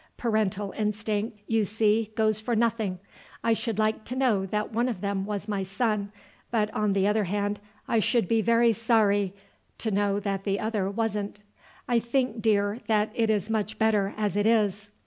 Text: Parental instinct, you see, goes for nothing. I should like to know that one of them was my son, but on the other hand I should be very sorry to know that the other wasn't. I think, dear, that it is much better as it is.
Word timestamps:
Parental 0.17 0.73
instinct, 0.75 1.37
you 1.45 1.63
see, 1.63 2.11
goes 2.15 2.39
for 2.39 2.55
nothing. 2.55 2.97
I 3.43 3.53
should 3.53 3.77
like 3.77 4.03
to 4.05 4.15
know 4.15 4.47
that 4.47 4.73
one 4.73 4.89
of 4.89 4.99
them 5.01 5.27
was 5.27 5.47
my 5.47 5.61
son, 5.61 6.11
but 6.49 6.73
on 6.73 6.93
the 6.93 7.05
other 7.05 7.25
hand 7.25 7.59
I 7.87 7.99
should 7.99 8.27
be 8.27 8.41
very 8.41 8.73
sorry 8.73 9.35
to 9.77 9.91
know 9.91 10.19
that 10.19 10.43
the 10.43 10.59
other 10.59 10.89
wasn't. 10.89 11.43
I 11.87 11.99
think, 11.99 12.41
dear, 12.41 12.79
that 12.87 13.11
it 13.13 13.29
is 13.29 13.47
much 13.51 13.77
better 13.77 14.15
as 14.17 14.35
it 14.35 14.47
is. 14.47 14.89